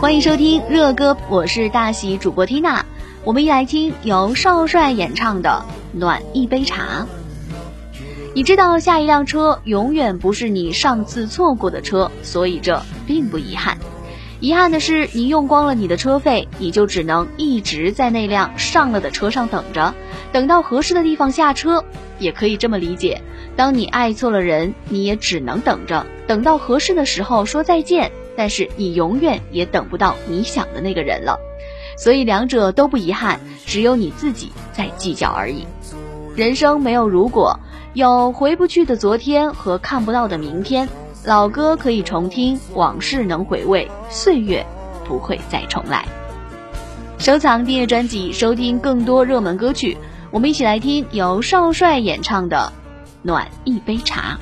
[0.00, 2.84] 欢迎收听热歌，我是大喜主播缇娜。
[3.22, 5.64] 我们一来听由少帅演唱的
[5.96, 7.06] 《暖一杯茶》。
[8.34, 13.78] 你知道下一辆车永远不是你上次错过的车，所以这并不遗憾。
[14.40, 19.94] 遗憾的是，你用光了你的车费，你就只能一直在那辆上了的车上等着，
[20.32, 21.84] 等到合适的地方下车。
[22.18, 23.20] 也可以这么理解：
[23.56, 28.12] 当你爱错了人，你也只能等着，等到合适的时候说再见。
[28.36, 31.38] 但是你永远也等不到你想的那个人了。
[31.98, 35.66] 所以两者都不遗憾，只有你自己在计较而已。
[36.34, 37.60] 人生没有如果，
[37.92, 40.88] 有回不去的昨天和看不到的明天。
[41.24, 44.64] 老歌可以重听，往事能回味，岁月
[45.04, 46.06] 不会再重来。
[47.18, 49.98] 收藏订阅专辑，收听更多热门歌曲。
[50.32, 52.72] 我们一起来听由少帅演唱的
[53.20, 54.38] 《暖一杯茶》。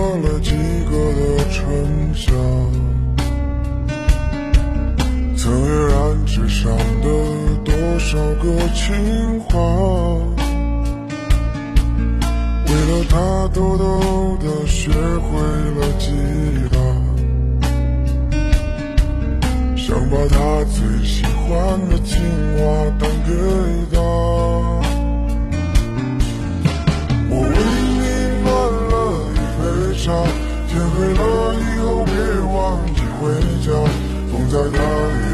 [0.00, 0.52] 过了几
[0.86, 1.20] 个的
[1.50, 1.60] 春
[2.14, 2.32] 夏，
[5.36, 7.06] 曾跃然纸上的
[7.62, 9.60] 多少个情话，
[12.66, 15.38] 为了他偷偷的学会
[15.76, 16.06] 了吉
[16.72, 16.74] 他，
[19.76, 22.16] 想把他最喜欢的情
[22.56, 22.58] 话
[22.98, 23.30] 弹给
[23.92, 24.00] 他。
[30.68, 31.20] 天黑了
[31.54, 32.12] 以后别
[32.52, 32.58] 忘
[32.94, 33.20] 记回
[33.64, 33.68] 家，
[34.30, 35.30] 风再大也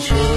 [0.00, 0.33] future.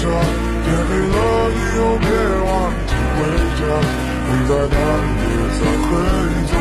[0.00, 0.06] 天
[0.86, 1.16] 黑了
[1.50, 2.06] 以后别
[2.46, 2.48] 忘？
[2.86, 3.18] 记回
[3.58, 3.60] 家
[4.24, 5.26] 风再大夜
[5.58, 5.90] 再黑
[6.46, 6.52] 总